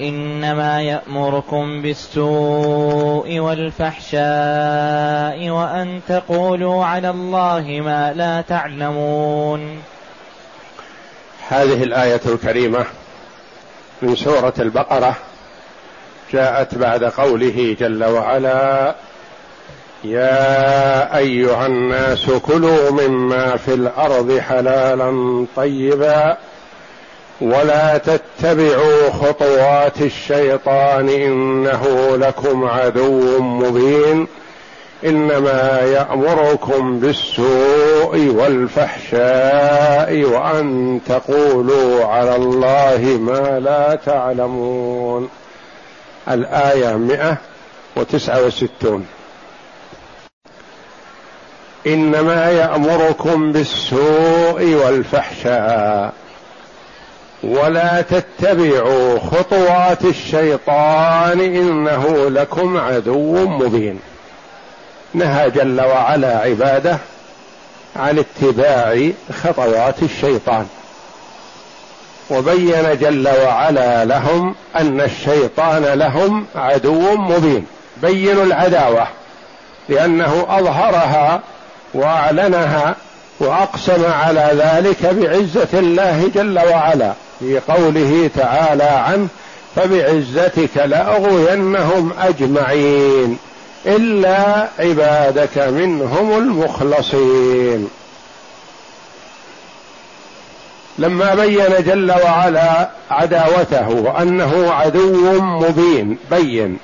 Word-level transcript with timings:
إنما 0.00 0.82
يأمركم 0.82 1.82
بالسوء 1.82 3.38
والفحشاء 3.38 4.20
وأن 5.50 6.00
تقولوا 6.08 6.84
على 6.84 7.10
الله 7.10 7.80
ما 7.84 8.12
لا 8.12 8.40
تعلمون. 8.40 9.82
هذه 11.48 11.82
الآية 11.82 12.20
الكريمة 12.26 12.84
من 14.02 14.16
سورة 14.16 14.54
البقرة 14.58 15.16
جاءت 16.32 16.74
بعد 16.74 17.04
قوله 17.04 17.76
جل 17.80 18.04
وعلا 18.04 18.94
يا 20.04 21.16
أيها 21.16 21.66
الناس 21.66 22.30
كلوا 22.30 22.90
مما 22.90 23.56
في 23.56 23.74
الأرض 23.74 24.38
حلالا 24.38 25.46
طيبا 25.56 26.36
ولا 27.40 27.98
تتبعوا 27.98 29.10
خطوات 29.10 30.00
الشيطان 30.00 31.08
إنه 31.08 32.16
لكم 32.16 32.64
عدو 32.64 33.40
مبين 33.40 34.26
إنما 35.04 35.80
يأمركم 35.80 37.00
بالسوء 37.00 38.34
والفحشاء 38.36 40.24
وأن 40.24 41.00
تقولوا 41.08 42.04
على 42.04 42.36
الله 42.36 43.18
ما 43.20 43.60
لا 43.60 43.94
تعلمون. 43.94 45.28
الآية 46.30 46.96
مئة 46.96 47.36
وتسعة 47.96 48.46
وستون. 48.46 49.06
إنما 51.86 52.50
يأمركم 52.50 53.52
بالسوء 53.52 54.74
والفحشاء. 54.84 56.23
ولا 57.44 58.00
تتبعوا 58.02 59.18
خطوات 59.18 60.04
الشيطان 60.04 61.40
إنه 61.40 62.28
لكم 62.28 62.76
عدو 62.76 63.46
مبين. 63.46 64.00
نهى 65.14 65.50
جل 65.50 65.80
وعلا 65.80 66.38
عباده 66.38 66.98
عن 67.96 68.18
اتباع 68.18 69.10
خطوات 69.44 70.02
الشيطان. 70.02 70.66
وبين 72.30 72.98
جل 73.00 73.28
وعلا 73.28 74.04
لهم 74.04 74.54
أن 74.76 75.00
الشيطان 75.00 75.84
لهم 75.84 76.46
عدو 76.56 77.16
مبين. 77.16 77.66
بينوا 78.02 78.44
العداوة 78.44 79.06
لأنه 79.88 80.46
أظهرها 80.48 81.40
وأعلنها 81.94 82.94
وأقسم 83.40 84.06
على 84.12 84.50
ذلك 84.54 85.06
بعزة 85.06 85.78
الله 85.78 86.30
جل 86.34 86.58
وعلا. 86.58 87.12
في 87.44 87.72
قوله 87.72 88.30
تعالى 88.36 88.84
عنه 88.84 89.28
فبعزتك 89.76 90.76
لأغوينهم 90.76 92.12
أجمعين 92.20 93.38
إلا 93.86 94.68
عبادك 94.78 95.58
منهم 95.58 96.38
المخلصين. 96.38 97.88
لما 100.98 101.34
بين 101.34 101.84
جل 101.86 102.12
وعلا 102.12 102.90
عداوته 103.10 103.88
وأنه 103.88 104.72
عدو 104.72 105.40
مبين 105.40 106.18
بين. 106.30 106.78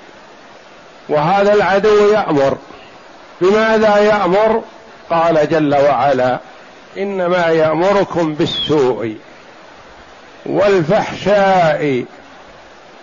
وهذا 1.09 1.55
العدو 1.55 2.13
يأمر. 2.13 2.57
بماذا 3.41 3.99
يأمر؟ 3.99 4.63
قال 5.11 5.49
جل 5.49 5.75
وعلا 5.75 6.39
إنما 6.99 7.47
يأمركم 7.47 8.35
بالسوء. 8.35 9.17
والفحشاء 10.47 12.05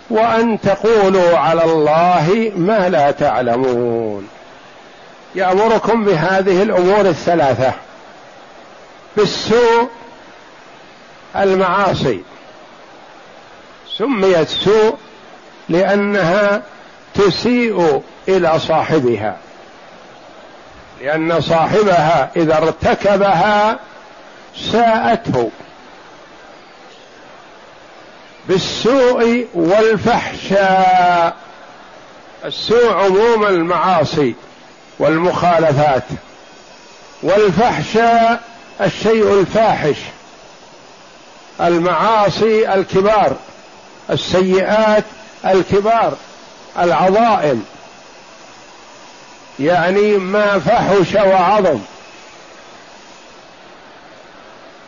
وأن 0.09 0.61
تقولوا 0.61 1.37
على 1.37 1.63
الله 1.63 2.51
ما 2.55 2.89
لا 2.89 3.11
تعلمون. 3.11 4.27
يأمركم 5.35 6.05
بهذه 6.05 6.63
الأمور 6.63 7.01
الثلاثة 7.01 7.73
بالسوء 9.17 9.89
المعاصي. 11.35 12.21
سميت 13.97 14.47
سوء 14.49 14.97
لأنها 15.69 16.61
تسيء 17.13 18.01
إلى 18.27 18.59
صاحبها. 18.59 19.37
لأن 21.01 21.41
صاحبها 21.41 22.29
إذا 22.35 22.57
ارتكبها 22.57 23.79
ساءته. 24.71 25.51
بالسوء 28.47 29.47
والفحشاء. 29.53 31.35
السوء 32.45 32.93
عموم 32.93 33.45
المعاصي 33.45 34.35
والمخالفات. 34.99 36.03
والفحشاء 37.23 38.41
الشيء 38.81 39.39
الفاحش. 39.39 39.95
المعاصي 41.61 42.73
الكبار. 42.73 43.35
السيئات 44.09 45.03
الكبار. 45.45 46.13
العظائم. 46.79 47.65
يعني 49.59 50.11
ما 50.17 50.59
فحش 50.59 51.15
وعظم. 51.15 51.79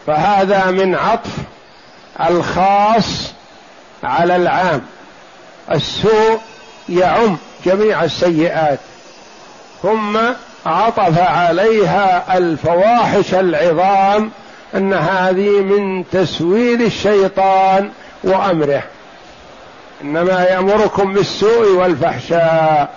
فهذا 0.07 0.65
من 0.65 0.95
عطف 0.95 1.31
الخاص 2.21 3.38
على 4.03 4.35
العام. 4.35 4.81
السوء 5.71 6.39
يعم 6.89 7.37
جميع 7.65 8.03
السيئات. 8.03 8.79
ثم 9.83 10.17
عطف 10.65 11.19
عليها 11.19 12.37
الفواحش 12.37 13.33
العظام 13.33 14.31
أن 14.75 14.93
هذه 14.93 15.49
من 15.49 16.09
تسويل 16.11 16.81
الشيطان 16.81 17.91
وأمره. 18.23 18.83
إنما 20.01 20.43
يأمركم 20.43 21.13
بالسوء 21.13 21.71
والفحشاء. 21.71 22.89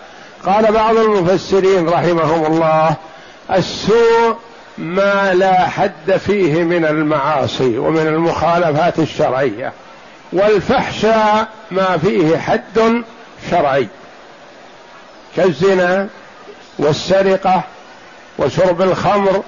قال 0.46 0.72
بعض 0.72 0.96
المفسرين 0.96 1.88
رحمهم 1.88 2.46
الله 2.46 2.94
السوء 3.50 4.36
ما 4.78 5.34
لا 5.34 5.68
حد 5.68 6.16
فيه 6.26 6.62
من 6.62 6.84
المعاصي 6.84 7.78
ومن 7.78 8.06
المخالفات 8.06 8.98
الشرعية. 8.98 9.72
والفحشاء 10.32 11.48
ما 11.70 11.98
فيه 11.98 12.36
حد 12.36 13.02
شرعي. 13.50 13.88
كالزنا 15.36 16.08
والسرقة 16.78 17.62
وشرب 18.38 18.82
الخمر 18.82 19.42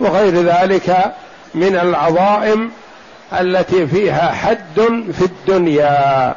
وغير 0.00 0.34
ذلك 0.34 1.14
من 1.54 1.76
العظائم 1.76 2.70
التي 3.40 3.86
فيها 3.86 4.32
حد 4.32 5.04
في 5.18 5.24
الدنيا. 5.24 6.34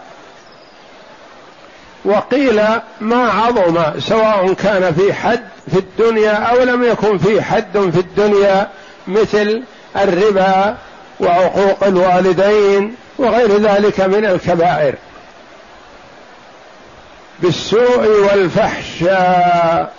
وقيل 2.06 2.62
ما 3.02 3.30
عظم 3.32 4.00
سواء 4.00 4.54
كان 4.54 4.94
في 4.94 5.14
حد 5.14 5.44
في 5.72 5.80
الدنيا 5.80 6.32
أو 6.32 6.64
لم 6.64 6.84
يكن 6.84 7.18
في 7.18 7.42
حد 7.42 7.90
في 7.94 8.00
الدنيا 8.00 8.68
مثل 9.08 9.64
الربا 9.96 10.78
وعقوق 11.20 11.84
الوالدين 11.84 12.96
وغير 13.22 13.58
ذلك 13.58 14.02
من 14.02 14.26
الكبائر. 14.26 14.96
بالسوء 17.40 18.08
والفحشاء. 18.08 19.94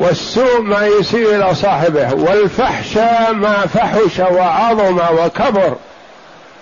والسوء 0.00 0.60
ما 0.60 0.86
يسيء 0.86 1.34
إلى 1.34 1.54
صاحبه 1.54 2.14
والفحشاء 2.14 3.32
ما 3.32 3.66
فحش 3.66 4.18
وعظم 4.18 5.00
وكبر 5.18 5.76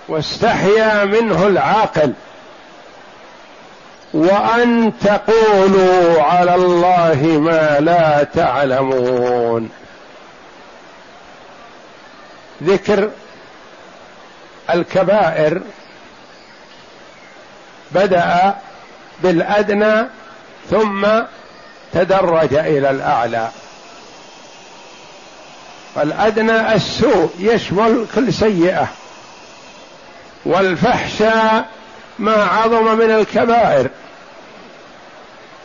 واستحيا 0.08 1.04
منه 1.04 1.46
العاقل. 1.46 2.12
وأن 4.14 4.92
تقولوا 5.04 6.22
على 6.22 6.54
الله 6.54 7.22
ما 7.22 7.80
لا 7.80 8.24
تعلمون. 8.34 9.70
ذكر 12.64 13.10
الكبائر 14.74 15.60
بدأ 17.90 18.54
بالأدنى 19.22 20.06
ثم 20.70 21.06
تدرج 21.92 22.54
إلى 22.54 22.90
الأعلى. 22.90 23.48
فالأدنى 25.94 26.74
السوء 26.74 27.30
يشمل 27.38 28.06
كل 28.14 28.32
سيئة 28.32 28.88
والفحشاء 30.44 31.68
ما 32.18 32.44
عظم 32.44 32.98
من 32.98 33.10
الكبائر. 33.10 33.90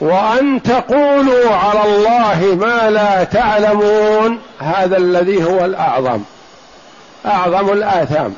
وأن 0.01 0.63
تقولوا 0.63 1.55
على 1.55 1.83
الله 1.83 2.55
ما 2.55 2.89
لا 2.89 3.23
تعلمون 3.23 4.41
هذا 4.59 4.97
الذي 4.97 5.43
هو 5.43 5.65
الأعظم. 5.65 6.23
أعظم 7.25 7.69
الآثام. 7.69 8.35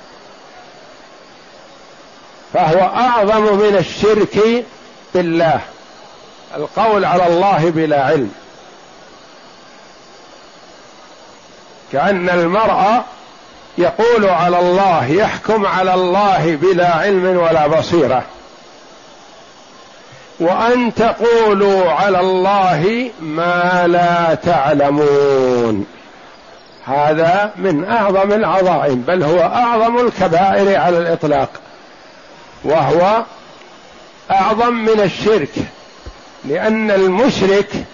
فهو 2.53 2.79
أعظم 2.79 3.41
من 3.41 3.75
الشرك 3.77 4.65
بالله. 5.13 5.59
القول 6.55 7.05
على 7.05 7.27
الله 7.27 7.69
بلا 7.69 8.05
علم. 8.05 8.31
كأن 11.91 12.29
المرأة 12.29 13.03
يقول 13.77 14.25
على 14.25 14.59
الله 14.59 15.05
يحكم 15.05 15.65
على 15.65 15.93
الله 15.93 16.57
بلا 16.61 16.95
علم 16.95 17.37
ولا 17.37 17.67
بصيرة. 17.67 18.23
وأن 20.39 20.93
تقولوا 20.93 21.91
على 21.91 22.19
الله 22.19 23.11
ما 23.19 23.87
لا 23.87 24.35
تعلمون. 24.35 26.00
هذا 26.85 27.51
من 27.55 27.85
أعظم 27.85 28.31
العظائم 28.31 29.01
بل 29.01 29.23
هو 29.23 29.39
أعظم 29.39 29.97
الكبائر 29.97 30.79
على 30.79 30.97
الإطلاق 30.97 31.49
وهو 32.63 33.23
أعظم 34.31 34.73
من 34.73 34.99
الشرك 34.99 35.53
لأن 36.45 36.91
المشرك 36.91 37.85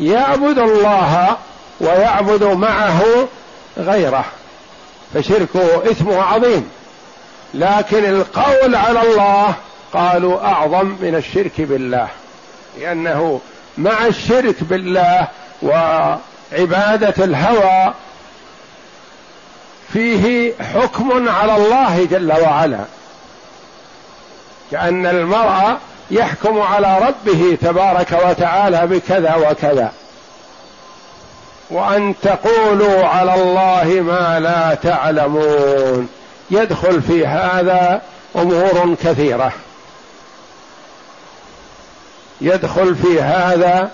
يعبد 0.00 0.58
الله 0.58 1.36
ويعبد 1.80 2.44
معه 2.44 3.02
غيره 3.78 4.24
فشركه 5.14 5.90
اثمه 5.90 6.22
عظيم 6.22 6.68
لكن 7.54 8.04
القول 8.04 8.74
على 8.74 9.02
الله 9.02 9.54
قالوا 9.92 10.46
أعظم 10.46 10.96
من 11.00 11.14
الشرك 11.14 11.60
بالله 11.60 12.08
لأنه 12.80 13.40
مع 13.78 14.06
الشرك 14.06 14.56
بالله 14.60 15.28
وعبادة 15.62 17.24
الهوى 17.24 17.94
فيه 19.94 20.52
حكم 20.74 21.28
على 21.28 21.56
الله 21.56 22.04
جل 22.10 22.32
وعلا. 22.32 22.84
كأن 24.70 25.06
المرء 25.06 25.76
يحكم 26.10 26.60
على 26.60 26.98
ربه 26.98 27.58
تبارك 27.62 28.20
وتعالى 28.28 28.86
بكذا 28.86 29.34
وكذا. 29.34 29.92
وأن 31.70 32.14
تقولوا 32.22 33.06
على 33.06 33.34
الله 33.34 33.84
ما 34.02 34.40
لا 34.40 34.74
تعلمون. 34.74 36.08
يدخل 36.50 37.02
في 37.02 37.26
هذا 37.26 38.02
أمور 38.36 38.96
كثيرة. 39.04 39.52
يدخل 42.40 42.94
في 42.94 43.22
هذا 43.22 43.90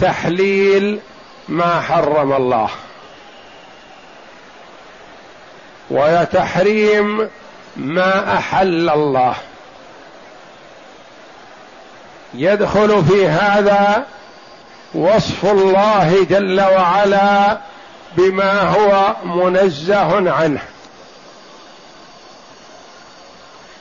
تحليل 0.00 1.00
ما 1.48 1.80
حرم 1.80 2.32
الله. 2.32 2.68
وتحريم 5.90 7.30
ما 7.76 8.38
أحل 8.38 8.90
الله. 8.90 9.34
يدخل 12.34 13.04
في 13.04 13.28
هذا 13.28 14.06
وصف 14.94 15.44
الله 15.44 16.26
جل 16.30 16.60
وعلا 16.60 17.58
بما 18.16 18.62
هو 18.62 19.16
منزه 19.24 20.32
عنه. 20.32 20.60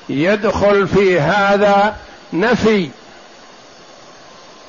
يدخل 0.10 0.88
في 0.88 1.20
هذا 1.20 1.96
نفي 2.34 2.90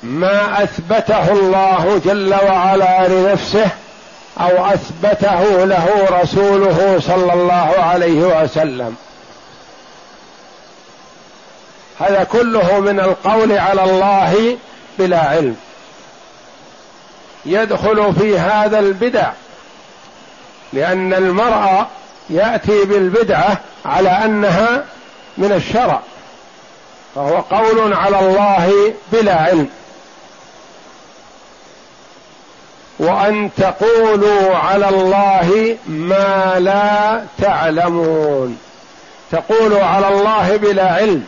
ما 0.03 0.63
أثبته 0.63 1.33
الله 1.33 2.01
جل 2.05 2.35
وعلا 2.35 3.09
لنفسه 3.09 3.71
أو 4.41 4.67
أثبته 4.67 5.65
له 5.65 6.07
رسوله 6.11 7.01
صلى 7.07 7.33
الله 7.33 7.75
عليه 7.79 8.43
وسلم. 8.43 8.97
هذا 12.01 12.25
كله 12.25 12.81
من 12.81 13.01
القول 13.01 13.59
على 13.59 13.85
الله 13.85 14.59
بلا 14.99 15.21
علم. 15.21 15.57
يدخل 17.47 18.15
في 18.15 18.39
هذا 18.39 18.79
البدع 18.79 19.31
لأن 20.73 21.15
المرأة 21.15 21.87
يأتي 22.31 22.85
بالبدعة 22.85 23.61
على 23.85 24.09
أنها 24.09 24.85
من 25.39 25.53
الشرع 25.53 26.01
فهو 27.15 27.41
قول 27.41 27.95
على 27.95 28.19
الله 28.19 28.95
بلا 29.13 29.35
علم. 29.35 29.69
وأن 32.99 33.51
تقولوا 33.57 34.57
على 34.57 34.89
الله 34.89 35.77
ما 35.87 36.55
لا 36.59 37.23
تعلمون. 37.39 38.59
تقولوا 39.33 39.85
على 39.85 40.09
الله 40.09 40.57
بلا 40.57 40.93
علم. 40.93 41.25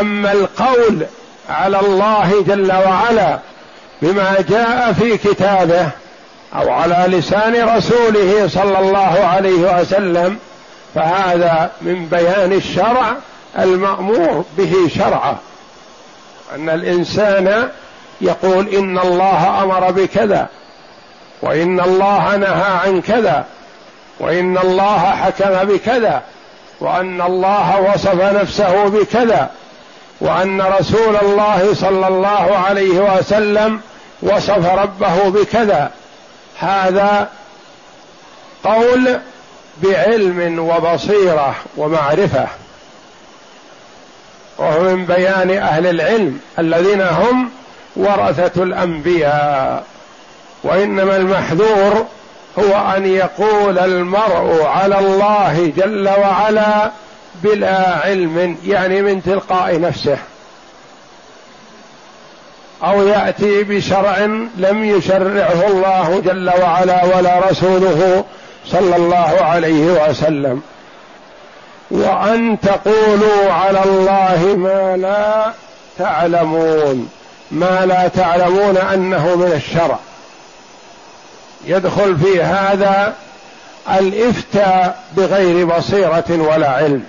أما 0.00 0.32
القول 0.32 1.06
على 1.48 1.80
الله 1.80 2.44
جل 2.46 2.72
وعلا 2.72 3.38
بما 4.02 4.36
جاء 4.48 4.92
في 4.92 5.16
كتابه 5.16 5.88
أو 6.54 6.70
على 6.70 7.04
لسان 7.08 7.76
رسوله 7.76 8.48
صلى 8.48 8.78
الله 8.78 9.24
عليه 9.24 9.80
وسلم 9.80 10.38
فهذا 10.94 11.70
من 11.82 12.06
بيان 12.06 12.52
الشرع 12.52 13.16
المأمور 13.58 14.44
به 14.58 14.74
شرعا 14.94 15.36
أن 16.54 16.70
الإنسان 16.70 17.68
يقول 18.20 18.68
إن 18.68 18.98
الله 18.98 19.62
أمر 19.62 19.90
بكذا 19.90 20.48
وإن 21.42 21.80
الله 21.80 22.36
نهى 22.36 22.72
عن 22.84 23.00
كذا 23.00 23.44
وإن 24.20 24.58
الله 24.58 24.98
حكم 24.98 25.64
بكذا 25.64 26.22
وأن 26.80 27.20
الله 27.20 27.80
وصف 27.80 28.22
نفسه 28.22 28.88
بكذا 28.88 29.50
وأن 30.20 30.62
رسول 30.62 31.16
الله 31.16 31.74
صلى 31.74 32.08
الله 32.08 32.56
عليه 32.56 33.18
وسلم 33.18 33.80
وصف 34.22 34.74
ربه 34.74 35.28
بكذا. 35.28 35.90
هذا 36.58 37.28
قول 38.64 39.20
بعلم 39.82 40.58
وبصيرة 40.58 41.54
ومعرفة. 41.76 42.46
وهو 44.58 44.80
من 44.80 45.06
بيان 45.06 45.50
أهل 45.50 45.86
العلم 45.86 46.40
الذين 46.58 47.00
هم 47.02 47.50
ورثة 47.96 48.62
الأنبياء. 48.62 49.84
وإنما 50.66 51.16
المحذور 51.16 52.06
هو 52.58 52.94
أن 52.96 53.06
يقول 53.06 53.78
المرء 53.78 54.62
على 54.64 54.98
الله 54.98 55.72
جل 55.76 56.08
وعلا 56.08 56.90
بلا 57.42 57.98
علم 58.04 58.56
يعني 58.66 59.02
من 59.02 59.22
تلقاء 59.22 59.80
نفسه. 59.80 60.18
أو 62.84 63.06
يأتي 63.08 63.62
بشرع 63.62 64.18
لم 64.56 64.84
يشرعه 64.84 65.66
الله 65.66 66.22
جل 66.24 66.50
وعلا 66.60 67.04
ولا 67.04 67.50
رسوله 67.50 68.24
صلى 68.66 68.96
الله 68.96 69.36
عليه 69.40 70.08
وسلم. 70.08 70.62
وأن 71.90 72.60
تقولوا 72.60 73.52
على 73.52 73.84
الله 73.84 74.56
ما 74.56 74.96
لا 74.96 75.52
تعلمون. 75.98 77.08
ما 77.50 77.86
لا 77.86 78.08
تعلمون 78.08 78.76
أنه 78.76 79.36
من 79.36 79.52
الشرع. 79.52 79.98
يدخل 81.66 82.16
في 82.16 82.42
هذا 82.42 83.14
الافتاء 83.98 85.02
بغير 85.16 85.66
بصيرة 85.66 86.24
ولا 86.30 86.68
علم. 86.68 87.04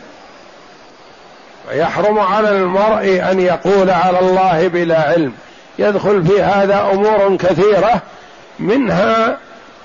ويحرم 1.70 2.20
على 2.20 2.50
المرء 2.50 3.32
أن 3.32 3.40
يقول 3.40 3.90
على 3.90 4.20
الله 4.20 4.68
بلا 4.68 5.02
علم. 5.02 5.34
يدخل 5.80 6.26
في 6.26 6.42
هذا 6.42 6.82
أمور 6.94 7.38
كثيرة 7.38 8.02
منها 8.60 9.38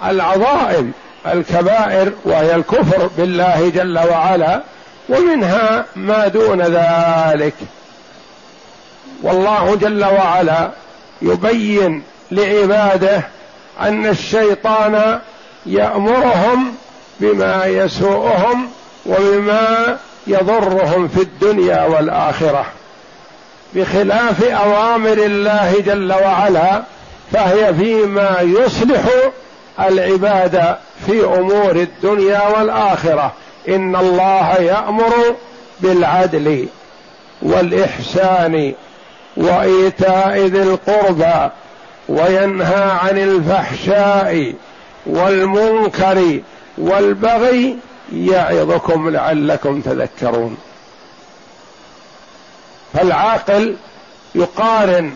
العظائم 0.04 0.92
الكبائر 1.26 2.12
وهي 2.24 2.54
الكفر 2.54 3.10
بالله 3.18 3.68
جل 3.74 3.98
وعلا 3.98 4.62
ومنها 5.08 5.84
ما 5.96 6.28
دون 6.28 6.62
ذلك. 6.62 7.54
والله 9.22 9.76
جل 9.76 10.04
وعلا 10.04 10.70
يبين 11.22 12.02
لعباده 12.30 13.22
أن 13.80 14.06
الشيطان 14.06 15.20
يأمرهم 15.66 16.74
بما 17.20 17.64
يسوءهم 17.66 18.68
وبما 19.06 19.98
يضرهم 20.26 21.08
في 21.08 21.20
الدنيا 21.22 21.84
والآخرة. 21.84 22.66
بخلاف 23.74 24.44
أوامر 24.44 25.12
الله 25.12 25.74
جل 25.86 26.12
وعلا 26.12 26.82
فهي 27.32 27.74
فيما 27.74 28.36
يصلح 28.40 29.02
العباد 29.80 30.76
في 31.06 31.24
أمور 31.24 31.70
الدنيا 31.70 32.48
والآخرة. 32.48 33.32
إن 33.68 33.96
الله 33.96 34.54
يأمر 34.54 35.14
بالعدل 35.80 36.68
والإحسان 37.42 38.72
وإيتاء 39.36 40.38
ذي 40.38 40.62
القربى 40.62 41.50
وينهى 42.08 42.90
عن 42.90 43.18
الفحشاء 43.18 44.54
والمنكر 45.06 46.40
والبغي 46.78 47.78
يعظكم 48.12 49.10
لعلكم 49.10 49.80
تذكرون. 49.80 50.56
فالعاقل 52.94 53.76
يقارن 54.34 55.14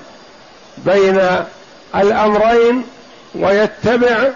بين 0.79 1.21
الأمرين 1.95 2.85
ويتبع 3.35 4.29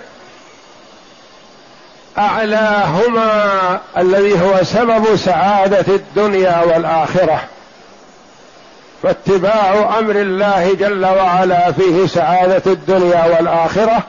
أعلاهما 2.18 3.80
الذي 3.98 4.42
هو 4.42 4.64
سبب 4.64 5.16
سعادة 5.16 5.94
الدنيا 5.94 6.64
والآخرة. 6.64 7.40
فاتباع 9.02 9.98
أمر 9.98 10.16
الله 10.16 10.74
جل 10.74 11.06
وعلا 11.06 11.72
فيه 11.72 12.06
سعادة 12.06 12.72
الدنيا 12.72 13.24
والآخرة 13.24 14.02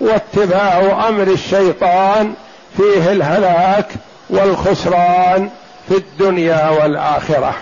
واتباع 0.00 1.08
أمر 1.08 1.22
الشيطان 1.22 2.34
فيه 2.76 3.12
الهلاك 3.12 3.86
والخسران 4.30 5.50
في 5.88 5.94
الدنيا 5.96 6.68
والآخرة. 6.68 7.54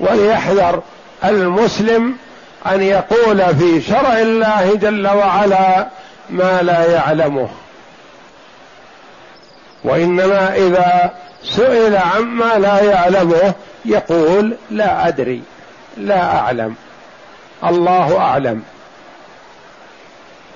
وليحذر 0.00 0.82
المسلم 1.24 2.14
أن 2.66 2.82
يقول 2.82 3.56
في 3.56 3.80
شرع 3.80 4.18
الله 4.18 4.74
جل 4.74 5.08
وعلا 5.08 5.86
ما 6.30 6.62
لا 6.62 6.92
يعلمه. 6.92 7.48
وإنما 9.84 10.54
إذا 10.54 11.10
سئل 11.44 11.96
عما 11.96 12.58
لا 12.58 12.82
يعلمه 12.82 13.54
يقول 13.84 14.56
لا 14.70 15.08
أدري 15.08 15.42
لا 15.96 16.38
أعلم. 16.38 16.74
الله 17.64 18.18
أعلم. 18.18 18.62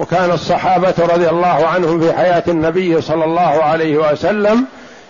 وكان 0.00 0.30
الصحابة 0.30 0.94
رضي 0.98 1.28
الله 1.28 1.66
عنهم 1.66 2.00
في 2.00 2.12
حياة 2.12 2.42
النبي 2.48 3.00
صلى 3.00 3.24
الله 3.24 3.64
عليه 3.64 3.96
وسلم 3.96 4.64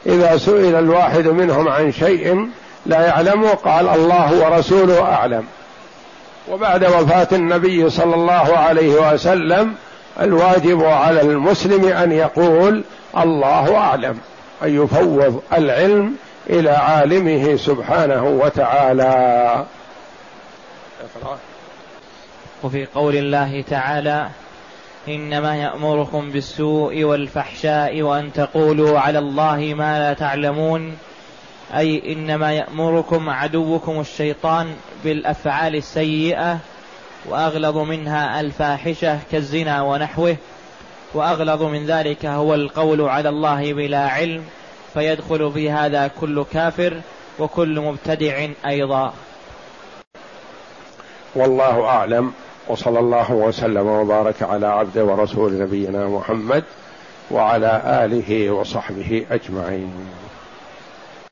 إذا 0.06 0.36
سئل 0.36 0.74
الواحد 0.74 1.26
منهم 1.26 1.68
عن 1.68 1.92
شيء 1.92 2.48
لا 2.86 3.06
يعلمه 3.06 3.50
قال 3.50 3.88
الله 3.88 4.44
ورسوله 4.44 5.02
أعلم. 5.02 5.44
وبعد 6.50 6.84
وفاة 6.84 7.28
النبي 7.32 7.90
صلى 7.90 8.14
الله 8.14 8.58
عليه 8.58 9.12
وسلم 9.12 9.74
الواجب 10.20 10.84
على 10.84 11.20
المسلم 11.20 11.88
أن 11.88 12.12
يقول 12.12 12.84
الله 13.18 13.76
أعلم 13.76 14.18
أن 14.62 14.82
يفوض 14.82 15.42
العلم 15.52 16.14
إلى 16.50 16.70
عالمه 16.70 17.56
سبحانه 17.56 18.24
وتعالى. 18.24 19.64
وفي 22.62 22.86
قول 22.86 23.16
الله 23.16 23.62
تعالى 23.62 24.28
إنما 25.08 25.56
يأمركم 25.56 26.30
بالسوء 26.30 27.04
والفحشاء 27.04 28.02
وأن 28.02 28.32
تقولوا 28.32 29.00
على 29.00 29.18
الله 29.18 29.74
ما 29.74 29.98
لا 29.98 30.12
تعلمون 30.12 30.96
أي 31.76 32.12
إنما 32.12 32.52
يأمركم 32.52 33.30
عدوكم 33.30 34.00
الشيطان 34.00 34.74
بالأفعال 35.04 35.76
السيئة 35.76 36.58
وأغلظ 37.26 37.78
منها 37.78 38.40
الفاحشة 38.40 39.18
كالزنا 39.32 39.82
ونحوه 39.82 40.36
وأغلظ 41.14 41.62
من 41.62 41.86
ذلك 41.86 42.26
هو 42.26 42.54
القول 42.54 43.00
على 43.00 43.28
الله 43.28 43.72
بلا 43.72 44.08
علم. 44.08 44.44
فيدخل 44.96 45.52
في 45.52 45.70
هذا 45.70 46.10
كل 46.20 46.44
كافر 46.52 47.00
وكل 47.38 47.80
مبتدع 47.80 48.46
أيضا. 48.66 49.12
والله 51.34 51.84
أعلم 51.84 52.32
وصلى 52.68 52.98
الله 52.98 53.32
وسلم 53.32 53.86
وبارك 53.86 54.42
على 54.42 54.66
عبده 54.66 55.04
ورسول 55.04 55.58
نبينا 55.58 56.08
محمد 56.08 56.64
وعلى 57.30 57.82
آله 58.04 58.50
وصحبه 58.50 59.26
أجمعين. 59.30 59.92